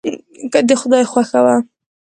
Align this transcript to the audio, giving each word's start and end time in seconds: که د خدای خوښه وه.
که 0.51 0.59
د 0.67 0.69
خدای 0.81 1.03
خوښه 1.11 1.39
وه. 1.45 1.55